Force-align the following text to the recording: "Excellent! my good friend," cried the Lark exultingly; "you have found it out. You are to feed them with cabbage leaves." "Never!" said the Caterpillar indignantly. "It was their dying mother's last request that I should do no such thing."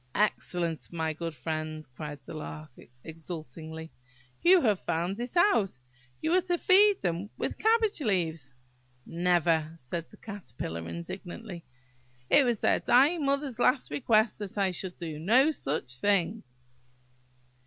"Excellent! 0.15 0.91
my 0.91 1.13
good 1.13 1.35
friend," 1.35 1.87
cried 1.95 2.17
the 2.25 2.33
Lark 2.33 2.71
exultingly; 3.03 3.91
"you 4.41 4.59
have 4.61 4.79
found 4.79 5.19
it 5.19 5.37
out. 5.37 5.77
You 6.23 6.31
are 6.33 6.41
to 6.41 6.57
feed 6.57 7.01
them 7.03 7.29
with 7.37 7.59
cabbage 7.59 8.01
leaves." 8.01 8.55
"Never!" 9.05 9.71
said 9.77 10.09
the 10.09 10.17
Caterpillar 10.17 10.89
indignantly. 10.89 11.65
"It 12.31 12.45
was 12.47 12.61
their 12.61 12.79
dying 12.79 13.27
mother's 13.27 13.59
last 13.59 13.91
request 13.91 14.39
that 14.39 14.57
I 14.57 14.71
should 14.71 14.95
do 14.95 15.19
no 15.19 15.51
such 15.51 15.97
thing." 15.97 16.41